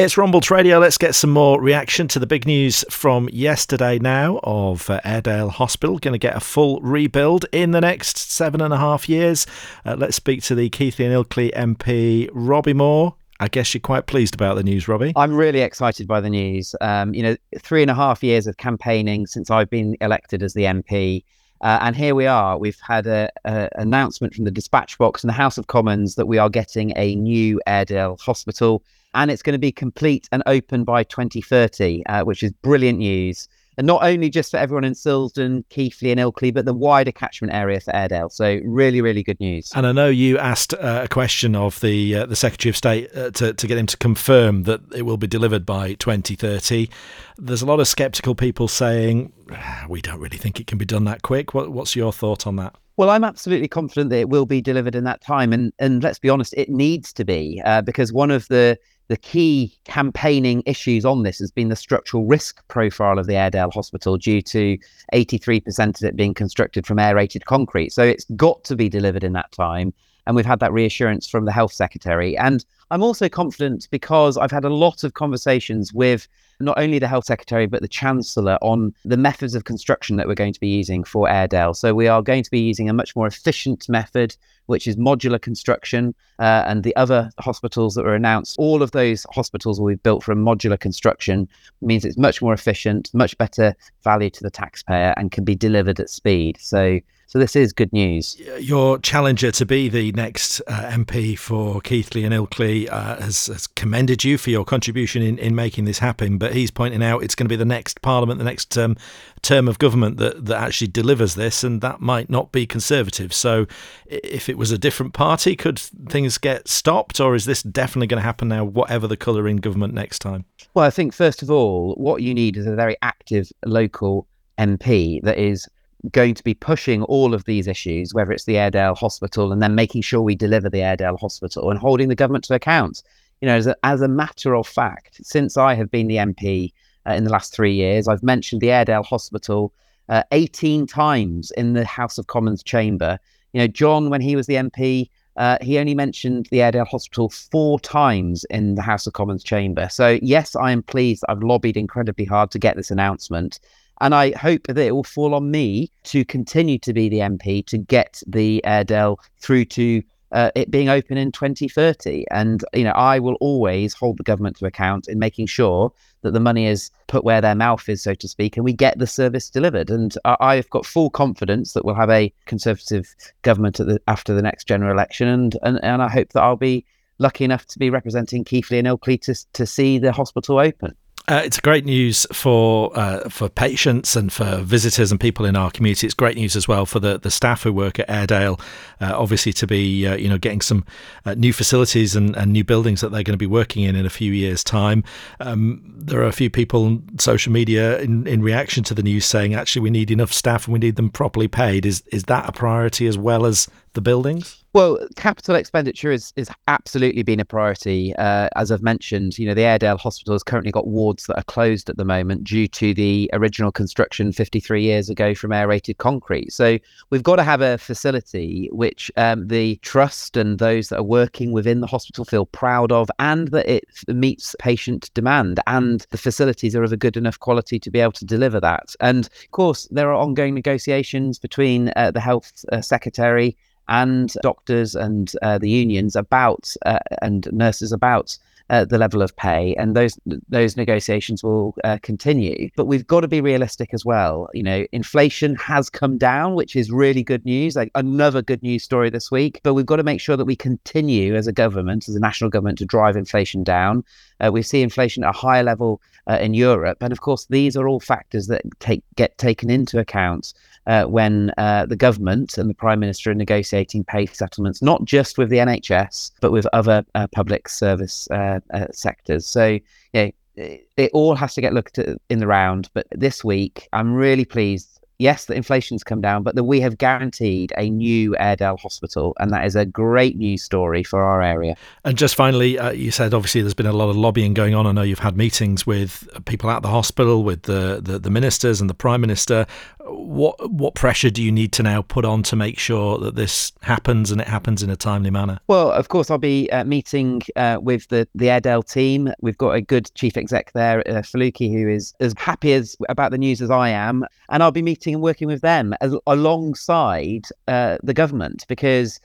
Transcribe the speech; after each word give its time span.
It's 0.00 0.14
Rombalds 0.14 0.48
Radio. 0.48 0.78
Let's 0.78 0.96
get 0.96 1.16
some 1.16 1.30
more 1.30 1.60
reaction 1.60 2.06
to 2.06 2.20
the 2.20 2.26
big 2.28 2.46
news 2.46 2.84
from 2.88 3.28
yesterday 3.32 3.98
now 3.98 4.38
of 4.44 4.88
uh, 4.88 5.00
Airedale 5.04 5.48
Hospital. 5.48 5.98
Going 5.98 6.12
to 6.12 6.18
get 6.18 6.36
a 6.36 6.40
full 6.40 6.78
rebuild 6.82 7.46
in 7.50 7.72
the 7.72 7.80
next 7.80 8.16
seven 8.16 8.60
and 8.60 8.72
a 8.72 8.76
half 8.76 9.08
years. 9.08 9.44
Uh, 9.84 9.96
let's 9.98 10.14
speak 10.14 10.44
to 10.44 10.54
the 10.54 10.68
Keighley 10.68 11.04
and 11.04 11.12
Ilkley 11.12 11.52
MP, 11.52 12.30
Robbie 12.32 12.74
Moore. 12.74 13.16
I 13.40 13.48
guess 13.48 13.74
you're 13.74 13.80
quite 13.80 14.06
pleased 14.06 14.36
about 14.36 14.54
the 14.54 14.62
news, 14.62 14.86
Robbie. 14.86 15.14
I'm 15.16 15.34
really 15.34 15.62
excited 15.62 16.06
by 16.06 16.20
the 16.20 16.30
news. 16.30 16.76
Um, 16.80 17.12
you 17.12 17.24
know, 17.24 17.36
three 17.58 17.82
and 17.82 17.90
a 17.90 17.94
half 17.94 18.22
years 18.22 18.46
of 18.46 18.56
campaigning 18.56 19.26
since 19.26 19.50
I've 19.50 19.68
been 19.68 19.96
elected 20.00 20.44
as 20.44 20.54
the 20.54 20.62
MP. 20.62 21.24
Uh, 21.60 21.78
and 21.82 21.96
here 21.96 22.14
we 22.14 22.26
are. 22.26 22.58
We've 22.58 22.78
had 22.80 23.06
an 23.06 23.30
announcement 23.44 24.34
from 24.34 24.44
the 24.44 24.50
dispatch 24.50 24.96
box 24.98 25.24
in 25.24 25.28
the 25.28 25.32
House 25.32 25.58
of 25.58 25.66
Commons 25.66 26.14
that 26.14 26.26
we 26.26 26.38
are 26.38 26.48
getting 26.48 26.92
a 26.96 27.14
new 27.16 27.60
Airedale 27.66 28.16
hospital 28.20 28.82
and 29.14 29.30
it's 29.30 29.42
going 29.42 29.54
to 29.54 29.58
be 29.58 29.72
complete 29.72 30.28
and 30.32 30.42
open 30.46 30.84
by 30.84 31.02
2030, 31.04 32.04
uh, 32.06 32.24
which 32.24 32.42
is 32.42 32.52
brilliant 32.62 32.98
news. 32.98 33.48
And 33.78 33.86
not 33.86 34.02
only 34.02 34.28
just 34.28 34.50
for 34.50 34.56
everyone 34.56 34.82
in 34.82 34.92
Silsden, 34.92 35.62
Keighley, 35.68 36.10
and 36.10 36.18
Ilkley, 36.18 36.52
but 36.52 36.64
the 36.64 36.74
wider 36.74 37.12
catchment 37.12 37.54
area 37.54 37.78
for 37.78 37.94
Airedale. 37.94 38.28
So 38.28 38.60
really, 38.64 39.00
really 39.00 39.22
good 39.22 39.38
news. 39.38 39.70
And 39.72 39.86
I 39.86 39.92
know 39.92 40.08
you 40.08 40.36
asked 40.36 40.74
uh, 40.74 41.02
a 41.04 41.08
question 41.08 41.54
of 41.54 41.78
the 41.80 42.16
uh, 42.16 42.26
the 42.26 42.34
Secretary 42.34 42.70
of 42.70 42.76
State 42.76 43.16
uh, 43.16 43.30
to 43.30 43.54
to 43.54 43.66
get 43.68 43.78
him 43.78 43.86
to 43.86 43.96
confirm 43.96 44.64
that 44.64 44.80
it 44.94 45.02
will 45.02 45.16
be 45.16 45.28
delivered 45.28 45.64
by 45.64 45.94
2030. 45.94 46.90
There's 47.38 47.62
a 47.62 47.66
lot 47.66 47.78
of 47.78 47.86
sceptical 47.86 48.34
people 48.34 48.66
saying 48.66 49.32
ah, 49.52 49.86
we 49.88 50.02
don't 50.02 50.18
really 50.18 50.38
think 50.38 50.58
it 50.58 50.66
can 50.66 50.76
be 50.76 50.84
done 50.84 51.04
that 51.04 51.22
quick. 51.22 51.54
What, 51.54 51.70
what's 51.70 51.94
your 51.94 52.12
thought 52.12 52.48
on 52.48 52.56
that? 52.56 52.74
Well, 52.96 53.10
I'm 53.10 53.22
absolutely 53.22 53.68
confident 53.68 54.10
that 54.10 54.18
it 54.18 54.28
will 54.28 54.44
be 54.44 54.60
delivered 54.60 54.96
in 54.96 55.04
that 55.04 55.20
time, 55.20 55.52
and 55.52 55.72
and 55.78 56.02
let's 56.02 56.18
be 56.18 56.28
honest, 56.28 56.52
it 56.56 56.68
needs 56.68 57.12
to 57.12 57.24
be 57.24 57.62
uh, 57.64 57.82
because 57.82 58.12
one 58.12 58.32
of 58.32 58.48
the 58.48 58.76
the 59.08 59.16
key 59.16 59.76
campaigning 59.84 60.62
issues 60.66 61.04
on 61.04 61.22
this 61.22 61.38
has 61.38 61.50
been 61.50 61.68
the 61.68 61.76
structural 61.76 62.26
risk 62.26 62.66
profile 62.68 63.18
of 63.18 63.26
the 63.26 63.36
Airedale 63.36 63.70
Hospital 63.70 64.16
due 64.16 64.42
to 64.42 64.78
83% 65.14 66.00
of 66.00 66.06
it 66.06 66.16
being 66.16 66.34
constructed 66.34 66.86
from 66.86 66.98
aerated 66.98 67.46
concrete. 67.46 67.92
So 67.92 68.02
it's 68.02 68.24
got 68.36 68.64
to 68.64 68.76
be 68.76 68.88
delivered 68.88 69.24
in 69.24 69.32
that 69.32 69.50
time. 69.52 69.94
And 70.28 70.36
we've 70.36 70.46
had 70.46 70.60
that 70.60 70.74
reassurance 70.74 71.26
from 71.26 71.46
the 71.46 71.52
Health 71.52 71.72
Secretary. 71.72 72.36
And 72.36 72.62
I'm 72.90 73.02
also 73.02 73.30
confident 73.30 73.88
because 73.90 74.36
I've 74.36 74.50
had 74.50 74.64
a 74.64 74.68
lot 74.68 75.02
of 75.02 75.14
conversations 75.14 75.94
with 75.94 76.28
not 76.60 76.78
only 76.78 76.98
the 76.98 77.08
Health 77.08 77.24
Secretary, 77.24 77.66
but 77.66 77.80
the 77.80 77.88
Chancellor 77.88 78.58
on 78.60 78.92
the 79.06 79.16
methods 79.16 79.54
of 79.54 79.64
construction 79.64 80.16
that 80.16 80.26
we're 80.26 80.34
going 80.34 80.52
to 80.52 80.60
be 80.60 80.68
using 80.68 81.02
for 81.02 81.30
Airedale. 81.30 81.72
So 81.72 81.94
we 81.94 82.08
are 82.08 82.20
going 82.20 82.42
to 82.42 82.50
be 82.50 82.60
using 82.60 82.90
a 82.90 82.92
much 82.92 83.16
more 83.16 83.26
efficient 83.26 83.88
method, 83.88 84.36
which 84.66 84.86
is 84.86 84.96
modular 84.96 85.40
construction. 85.40 86.14
Uh, 86.38 86.62
and 86.66 86.82
the 86.82 86.94
other 86.96 87.30
hospitals 87.40 87.94
that 87.94 88.04
were 88.04 88.14
announced, 88.14 88.56
all 88.58 88.82
of 88.82 88.90
those 88.90 89.24
hospitals 89.30 89.80
will 89.80 89.88
be 89.88 89.94
built 89.96 90.22
from 90.22 90.44
modular 90.44 90.78
construction, 90.78 91.48
means 91.80 92.04
it's 92.04 92.18
much 92.18 92.42
more 92.42 92.52
efficient, 92.52 93.08
much 93.14 93.36
better 93.38 93.74
value 94.04 94.28
to 94.28 94.42
the 94.42 94.50
taxpayer, 94.50 95.14
and 95.16 95.32
can 95.32 95.44
be 95.44 95.54
delivered 95.54 95.98
at 96.00 96.10
speed. 96.10 96.58
So 96.60 97.00
so 97.28 97.38
this 97.38 97.54
is 97.54 97.74
good 97.74 97.92
news. 97.92 98.40
Your 98.58 98.98
challenger 98.98 99.52
to 99.52 99.66
be 99.66 99.90
the 99.90 100.12
next 100.12 100.62
uh, 100.66 100.90
MP 100.90 101.38
for 101.38 101.78
Keighley 101.82 102.24
and 102.24 102.32
Ilkley 102.32 102.88
uh, 102.90 103.20
has, 103.20 103.48
has, 103.48 103.66
commended 103.66 104.24
you 104.24 104.38
for 104.38 104.48
your 104.48 104.64
contribution 104.64 105.20
in, 105.20 105.38
in 105.38 105.54
making 105.54 105.84
this 105.84 105.98
happen, 105.98 106.38
but 106.38 106.54
he's 106.54 106.70
pointing 106.70 107.02
out 107.02 107.22
it's 107.22 107.34
going 107.34 107.44
to 107.44 107.50
be 107.50 107.56
the 107.56 107.66
next 107.66 108.00
Parliament, 108.00 108.38
the 108.38 108.46
next 108.46 108.78
um, 108.78 108.96
term 109.42 109.68
of 109.68 109.78
government 109.78 110.16
that, 110.16 110.46
that 110.46 110.56
actually 110.56 110.86
delivers 110.86 111.34
this, 111.34 111.62
and 111.62 111.82
that 111.82 112.00
might 112.00 112.30
not 112.30 112.50
be 112.50 112.64
Conservative. 112.66 113.34
So 113.34 113.66
if 114.06 114.48
it 114.48 114.56
was 114.56 114.70
a 114.70 114.78
different 114.78 115.12
party, 115.12 115.54
could 115.54 115.78
things 115.78 116.38
get 116.38 116.66
stopped, 116.66 117.20
or 117.20 117.34
is 117.34 117.44
this 117.44 117.62
definitely 117.62 118.06
going 118.06 118.22
to 118.22 118.26
happen 118.26 118.48
now, 118.48 118.64
whatever 118.64 119.06
the 119.06 119.18
colour 119.18 119.46
in 119.46 119.58
government 119.58 119.92
next 119.92 120.20
time? 120.20 120.46
Well, 120.72 120.86
I 120.86 120.90
think, 120.90 121.12
first 121.12 121.42
of 121.42 121.50
all, 121.50 121.94
what 121.96 122.22
you 122.22 122.32
need 122.32 122.56
is 122.56 122.66
a 122.66 122.74
very 122.74 122.96
active 123.02 123.52
local 123.66 124.26
MP 124.58 125.20
that 125.22 125.36
is 125.36 125.68
going 126.12 126.34
to 126.34 126.44
be 126.44 126.54
pushing 126.54 127.02
all 127.04 127.34
of 127.34 127.44
these 127.44 127.66
issues, 127.66 128.14
whether 128.14 128.32
it's 128.32 128.44
the 128.44 128.58
Airedale 128.58 128.94
Hospital 128.94 129.52
and 129.52 129.60
then 129.60 129.74
making 129.74 130.02
sure 130.02 130.22
we 130.22 130.34
deliver 130.34 130.70
the 130.70 130.82
Airedale 130.82 131.16
Hospital 131.16 131.70
and 131.70 131.78
holding 131.78 132.08
the 132.08 132.14
government 132.14 132.44
to 132.44 132.54
account. 132.54 133.02
You 133.40 133.46
know, 133.46 133.56
as 133.56 133.66
a, 133.66 133.76
as 133.84 134.00
a 134.00 134.08
matter 134.08 134.54
of 134.54 134.66
fact, 134.66 135.20
since 135.24 135.56
I 135.56 135.74
have 135.74 135.90
been 135.90 136.08
the 136.08 136.16
MP 136.16 136.72
uh, 137.06 137.12
in 137.12 137.24
the 137.24 137.30
last 137.30 137.54
three 137.54 137.74
years, 137.74 138.08
I've 138.08 138.22
mentioned 138.22 138.60
the 138.60 138.70
Airedale 138.70 139.02
Hospital 139.02 139.72
uh, 140.08 140.22
18 140.32 140.86
times 140.86 141.50
in 141.52 141.74
the 141.74 141.84
House 141.84 142.18
of 142.18 142.26
Commons 142.26 142.62
chamber. 142.62 143.18
You 143.52 143.60
know, 143.60 143.66
John, 143.66 144.10
when 144.10 144.20
he 144.20 144.36
was 144.36 144.46
the 144.46 144.54
MP, 144.54 145.10
uh, 145.36 145.56
he 145.60 145.78
only 145.78 145.94
mentioned 145.94 146.48
the 146.50 146.62
Airedale 146.62 146.84
Hospital 146.84 147.28
four 147.28 147.78
times 147.78 148.44
in 148.50 148.74
the 148.74 148.82
House 148.82 149.06
of 149.06 149.12
Commons 149.12 149.44
chamber. 149.44 149.88
So, 149.88 150.18
yes, 150.20 150.56
I 150.56 150.72
am 150.72 150.82
pleased. 150.82 151.24
I've 151.28 151.42
lobbied 151.42 151.76
incredibly 151.76 152.24
hard 152.24 152.50
to 152.52 152.58
get 152.58 152.76
this 152.76 152.90
announcement. 152.90 153.60
And 154.00 154.14
I 154.14 154.32
hope 154.32 154.66
that 154.68 154.78
it 154.78 154.94
will 154.94 155.04
fall 155.04 155.34
on 155.34 155.50
me 155.50 155.90
to 156.04 156.24
continue 156.24 156.78
to 156.80 156.92
be 156.92 157.08
the 157.08 157.18
MP 157.18 157.66
to 157.66 157.78
get 157.78 158.22
the 158.26 158.64
Airedale 158.64 159.18
through 159.40 159.66
to 159.66 160.02
uh, 160.32 160.50
it 160.54 160.70
being 160.70 160.88
open 160.88 161.16
in 161.16 161.32
2030. 161.32 162.24
And, 162.30 162.64
you 162.74 162.84
know, 162.84 162.92
I 162.92 163.18
will 163.18 163.36
always 163.40 163.94
hold 163.94 164.18
the 164.18 164.22
government 164.22 164.56
to 164.58 164.66
account 164.66 165.08
in 165.08 165.18
making 165.18 165.46
sure 165.46 165.92
that 166.22 166.32
the 166.32 166.40
money 166.40 166.66
is 166.66 166.90
put 167.06 167.24
where 167.24 167.40
their 167.40 167.54
mouth 167.54 167.88
is, 167.88 168.02
so 168.02 168.14
to 168.14 168.28
speak, 168.28 168.56
and 168.56 168.64
we 168.64 168.72
get 168.72 168.98
the 168.98 169.06
service 169.06 169.48
delivered. 169.48 169.90
And 169.90 170.14
I, 170.24 170.56
have 170.56 170.68
got 170.70 170.84
full 170.84 171.10
confidence 171.10 171.72
that 171.72 171.84
we'll 171.84 171.94
have 171.94 172.10
a 172.10 172.32
Conservative 172.46 173.14
government 173.42 173.76
the, 173.76 174.00
after 174.08 174.34
the 174.34 174.42
next 174.42 174.66
general 174.66 174.92
election. 174.92 175.28
And, 175.28 175.56
and, 175.62 175.82
and 175.82 176.02
I 176.02 176.08
hope 176.08 176.30
that 176.32 176.42
I'll 176.42 176.56
be 176.56 176.84
lucky 177.18 177.44
enough 177.44 177.66
to 177.66 177.78
be 177.78 177.90
representing 177.90 178.44
Keighley 178.44 178.78
and 178.78 178.88
Ilkley 178.88 179.20
to, 179.22 179.34
to 179.52 179.66
see 179.66 179.98
the 179.98 180.12
hospital 180.12 180.58
open. 180.58 180.94
Uh, 181.28 181.42
it's 181.44 181.60
great 181.60 181.84
news 181.84 182.26
for 182.32 182.90
uh, 182.98 183.28
for 183.28 183.50
patients 183.50 184.16
and 184.16 184.32
for 184.32 184.56
visitors 184.62 185.10
and 185.10 185.20
people 185.20 185.44
in 185.44 185.56
our 185.56 185.70
community. 185.70 186.06
It's 186.06 186.14
great 186.14 186.38
news 186.38 186.56
as 186.56 186.66
well 186.66 186.86
for 186.86 187.00
the, 187.00 187.18
the 187.18 187.30
staff 187.30 187.64
who 187.64 187.72
work 187.72 187.98
at 187.98 188.08
Airedale. 188.08 188.58
Uh, 188.98 189.12
obviously, 189.14 189.52
to 189.52 189.66
be 189.66 190.06
uh, 190.06 190.16
you 190.16 190.26
know 190.26 190.38
getting 190.38 190.62
some 190.62 190.86
uh, 191.26 191.34
new 191.34 191.52
facilities 191.52 192.16
and, 192.16 192.34
and 192.34 192.54
new 192.54 192.64
buildings 192.64 193.02
that 193.02 193.10
they're 193.10 193.22
going 193.22 193.34
to 193.34 193.36
be 193.36 193.46
working 193.46 193.82
in 193.82 193.94
in 193.94 194.06
a 194.06 194.10
few 194.10 194.32
years' 194.32 194.64
time. 194.64 195.04
Um, 195.38 195.82
there 195.98 196.18
are 196.22 196.26
a 196.26 196.32
few 196.32 196.48
people 196.48 196.86
on 196.86 197.18
social 197.18 197.52
media 197.52 197.98
in, 197.98 198.26
in 198.26 198.42
reaction 198.42 198.82
to 198.84 198.94
the 198.94 199.02
news 199.02 199.26
saying 199.26 199.52
actually 199.52 199.82
we 199.82 199.90
need 199.90 200.10
enough 200.10 200.32
staff 200.32 200.66
and 200.66 200.72
we 200.72 200.78
need 200.78 200.96
them 200.96 201.10
properly 201.10 201.46
paid. 201.46 201.84
Is 201.84 202.02
is 202.06 202.22
that 202.24 202.48
a 202.48 202.52
priority 202.52 203.06
as 203.06 203.18
well 203.18 203.44
as 203.44 203.68
the 203.92 204.00
buildings? 204.00 204.64
Well, 204.74 204.98
capital 205.16 205.54
expenditure 205.54 206.12
is 206.12 206.34
is 206.36 206.50
absolutely 206.68 207.22
been 207.22 207.40
a 207.40 207.44
priority. 207.44 208.14
Uh, 208.16 208.50
as 208.54 208.70
I've 208.70 208.82
mentioned, 208.82 209.38
you 209.38 209.46
know, 209.46 209.54
the 209.54 209.64
Airedale 209.64 209.96
Hospital 209.96 210.34
has 210.34 210.42
currently 210.42 210.70
got 210.70 210.86
wards 210.86 211.24
that 211.26 211.38
are 211.38 211.44
closed 211.44 211.88
at 211.88 211.96
the 211.96 212.04
moment 212.04 212.44
due 212.44 212.68
to 212.68 212.92
the 212.92 213.30
original 213.32 213.72
construction 213.72 214.30
53 214.30 214.82
years 214.82 215.08
ago 215.08 215.34
from 215.34 215.52
aerated 215.52 215.96
concrete. 215.96 216.52
So 216.52 216.78
we've 217.08 217.22
got 217.22 217.36
to 217.36 217.44
have 217.44 217.62
a 217.62 217.78
facility 217.78 218.68
which 218.70 219.10
um, 219.16 219.48
the 219.48 219.76
trust 219.76 220.36
and 220.36 220.58
those 220.58 220.90
that 220.90 220.98
are 220.98 221.02
working 221.02 221.52
within 221.52 221.80
the 221.80 221.86
hospital 221.86 222.26
feel 222.26 222.44
proud 222.44 222.92
of, 222.92 223.10
and 223.18 223.48
that 223.48 223.66
it 223.66 223.86
meets 224.06 224.54
patient 224.58 225.10
demand, 225.14 225.60
and 225.66 226.06
the 226.10 226.18
facilities 226.18 226.76
are 226.76 226.82
of 226.82 226.92
a 226.92 226.96
good 226.98 227.16
enough 227.16 227.38
quality 227.38 227.78
to 227.78 227.90
be 227.90 228.00
able 228.00 228.12
to 228.12 228.26
deliver 228.26 228.60
that. 228.60 228.94
And 229.00 229.26
of 229.26 229.50
course, 229.50 229.88
there 229.90 230.10
are 230.10 230.14
ongoing 230.14 230.54
negotiations 230.54 231.38
between 231.38 231.90
uh, 231.96 232.10
the 232.10 232.20
health 232.20 232.66
uh, 232.70 232.82
secretary 232.82 233.56
and 233.88 234.34
doctors 234.42 234.94
and 234.94 235.32
uh, 235.42 235.58
the 235.58 235.70
unions 235.70 236.16
about 236.16 236.74
uh, 236.86 236.98
and 237.22 237.48
nurses 237.52 237.92
about 237.92 238.38
uh, 238.70 238.84
the 238.84 238.98
level 238.98 239.22
of 239.22 239.34
pay, 239.36 239.74
and 239.76 239.96
those 239.96 240.18
those 240.48 240.76
negotiations 240.76 241.42
will 241.42 241.74
uh, 241.84 241.98
continue. 242.02 242.68
But 242.76 242.84
we've 242.84 243.06
got 243.06 243.20
to 243.20 243.28
be 243.28 243.40
realistic 243.40 243.94
as 243.94 244.04
well. 244.04 244.48
You 244.52 244.62
know, 244.62 244.86
inflation 244.92 245.56
has 245.56 245.88
come 245.88 246.18
down, 246.18 246.54
which 246.54 246.76
is 246.76 246.90
really 246.90 247.22
good 247.22 247.44
news. 247.46 247.76
Like 247.76 247.90
another 247.94 248.42
good 248.42 248.62
news 248.62 248.84
story 248.84 249.08
this 249.08 249.30
week. 249.30 249.60
But 249.62 249.74
we've 249.74 249.86
got 249.86 249.96
to 249.96 250.02
make 250.02 250.20
sure 250.20 250.36
that 250.36 250.44
we 250.44 250.56
continue 250.56 251.34
as 251.34 251.46
a 251.46 251.52
government, 251.52 252.08
as 252.08 252.14
a 252.14 252.20
national 252.20 252.50
government, 252.50 252.78
to 252.78 252.84
drive 252.84 253.16
inflation 253.16 253.64
down. 253.64 254.04
Uh, 254.40 254.50
we 254.52 254.62
see 254.62 254.82
inflation 254.82 255.24
at 255.24 255.30
a 255.30 255.38
higher 255.38 255.62
level 255.62 256.02
uh, 256.26 256.38
in 256.38 256.52
Europe, 256.52 256.98
and 257.00 257.12
of 257.12 257.22
course, 257.22 257.46
these 257.46 257.74
are 257.76 257.88
all 257.88 258.00
factors 258.00 258.48
that 258.48 258.62
take 258.80 259.02
get 259.16 259.38
taken 259.38 259.70
into 259.70 259.98
account 259.98 260.52
uh, 260.88 261.04
when 261.04 261.52
uh, 261.58 261.86
the 261.86 261.96
government 261.96 262.58
and 262.58 262.68
the 262.68 262.74
prime 262.74 262.98
minister 262.98 263.30
are 263.30 263.34
negotiating 263.34 264.02
pay 264.02 264.26
settlements, 264.26 264.82
not 264.82 265.04
just 265.04 265.38
with 265.38 265.50
the 265.50 265.58
NHS 265.58 266.32
but 266.40 266.50
with 266.50 266.66
other 266.72 267.04
uh, 267.14 267.26
public 267.28 267.68
service 267.68 268.28
uh, 268.30 268.60
sectors. 268.90 269.46
So, 269.46 269.78
yeah, 270.12 270.30
it 270.56 271.10
all 271.12 271.36
has 271.36 271.54
to 271.54 271.60
get 271.60 271.74
looked 271.74 271.98
at 271.98 272.18
in 272.30 272.40
the 272.40 272.46
round. 272.46 272.88
But 272.94 273.06
this 273.12 273.44
week, 273.44 273.88
I'm 273.92 274.14
really 274.14 274.44
pleased 274.44 274.97
yes, 275.18 275.46
the 275.46 275.54
inflation's 275.54 276.04
come 276.04 276.20
down, 276.20 276.42
but 276.42 276.54
that 276.54 276.64
we 276.64 276.80
have 276.80 276.98
guaranteed 276.98 277.72
a 277.76 277.90
new 277.90 278.36
Airedale 278.36 278.76
hospital, 278.76 279.34
and 279.40 279.52
that 279.52 279.66
is 279.66 279.76
a 279.76 279.84
great 279.84 280.36
news 280.36 280.62
story 280.62 281.02
for 281.02 281.22
our 281.22 281.42
area. 281.42 281.76
And 282.04 282.16
just 282.16 282.34
finally, 282.34 282.78
uh, 282.78 282.90
you 282.90 283.10
said 283.10 283.34
obviously 283.34 283.60
there's 283.60 283.74
been 283.74 283.86
a 283.86 283.92
lot 283.92 284.08
of 284.08 284.16
lobbying 284.16 284.54
going 284.54 284.74
on. 284.74 284.86
I 284.86 284.92
know 284.92 285.02
you've 285.02 285.18
had 285.18 285.36
meetings 285.36 285.86
with 285.86 286.28
people 286.46 286.70
at 286.70 286.82
the 286.82 286.88
hospital, 286.88 287.42
with 287.42 287.62
the, 287.62 288.00
the, 288.02 288.18
the 288.18 288.30
ministers 288.30 288.80
and 288.80 288.88
the 288.88 288.94
prime 288.94 289.20
minister. 289.20 289.66
what 290.08 290.70
what 290.70 290.94
pressure 290.94 291.30
do 291.30 291.42
you 291.42 291.52
need 291.52 291.72
to 291.72 291.82
now 291.82 292.02
put 292.02 292.24
on 292.24 292.42
to 292.42 292.56
make 292.56 292.78
sure 292.78 293.18
that 293.18 293.34
this 293.34 293.72
happens 293.82 294.30
and 294.30 294.40
it 294.40 294.48
happens 294.48 294.82
in 294.82 294.90
a 294.90 294.96
timely 294.96 295.30
manner? 295.30 295.58
Well, 295.66 295.90
of 295.90 296.08
course, 296.08 296.30
I'll 296.30 296.38
be 296.38 296.70
uh, 296.70 296.84
meeting 296.84 297.42
uh, 297.56 297.78
with 297.80 298.08
the 298.08 298.26
the 298.34 298.50
Airedale 298.50 298.82
team. 298.82 299.32
We've 299.40 299.58
got 299.58 299.70
a 299.70 299.80
good 299.80 300.10
chief 300.14 300.36
exec 300.36 300.72
there, 300.72 301.00
uh, 301.00 301.22
Foluke, 301.22 301.70
who 301.70 301.88
is 301.88 302.14
as 302.20 302.34
happy 302.36 302.72
as 302.72 302.96
about 303.08 303.30
the 303.30 303.38
news 303.38 303.60
as 303.60 303.70
I 303.70 303.90
am, 303.90 304.24
and 304.48 304.62
I'll 304.62 304.70
be 304.70 304.82
meeting 304.82 305.07
and 305.14 305.22
working 305.22 305.48
with 305.48 305.60
them 305.60 305.94
as, 306.00 306.14
alongside 306.26 307.46
uh, 307.66 307.98
the 308.02 308.14
government 308.14 308.64
because 308.68 309.20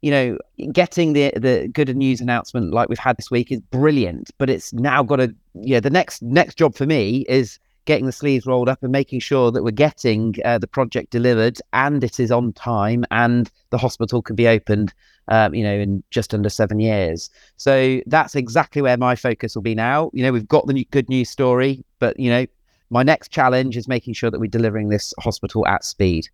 you 0.00 0.10
know, 0.10 0.38
getting 0.72 1.12
the 1.12 1.32
the 1.36 1.68
good 1.72 1.94
news 1.96 2.20
announcement 2.20 2.72
like 2.72 2.88
we've 2.88 2.98
had 2.98 3.16
this 3.16 3.30
week 3.30 3.50
is 3.50 3.60
brilliant, 3.60 4.30
but 4.38 4.48
it's 4.48 4.72
now 4.72 5.02
got 5.02 5.16
to 5.16 5.34
yeah. 5.54 5.80
The 5.80 5.90
next 5.90 6.22
next 6.22 6.56
job 6.56 6.76
for 6.76 6.86
me 6.86 7.24
is 7.28 7.58
getting 7.84 8.06
the 8.06 8.12
sleeves 8.12 8.46
rolled 8.46 8.68
up 8.68 8.82
and 8.82 8.92
making 8.92 9.18
sure 9.18 9.50
that 9.50 9.64
we're 9.64 9.70
getting 9.70 10.34
uh, 10.44 10.58
the 10.58 10.66
project 10.66 11.10
delivered 11.10 11.58
and 11.72 12.04
it 12.04 12.20
is 12.20 12.30
on 12.30 12.52
time 12.52 13.02
and 13.10 13.50
the 13.70 13.78
hospital 13.78 14.20
can 14.20 14.36
be 14.36 14.46
opened, 14.46 14.92
um, 15.28 15.54
you 15.54 15.64
know, 15.64 15.72
in 15.72 16.04
just 16.10 16.34
under 16.34 16.50
seven 16.50 16.80
years. 16.80 17.30
So 17.56 18.02
that's 18.04 18.34
exactly 18.34 18.82
where 18.82 18.98
my 18.98 19.16
focus 19.16 19.54
will 19.54 19.62
be 19.62 19.74
now. 19.74 20.10
You 20.12 20.22
know, 20.22 20.32
we've 20.32 20.46
got 20.46 20.66
the 20.66 20.84
good 20.90 21.08
news 21.08 21.30
story, 21.30 21.82
but 21.98 22.20
you 22.20 22.28
know, 22.28 22.44
my 22.90 23.02
next 23.02 23.30
challenge 23.30 23.76
is 23.76 23.88
making 23.88 24.14
sure 24.14 24.30
that 24.30 24.40
we're 24.40 24.46
delivering 24.46 24.88
this 24.88 25.12
hospital 25.18 25.66
at 25.66 25.84
speed. 25.84 26.28